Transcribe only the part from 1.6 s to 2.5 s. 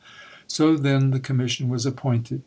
was appointed.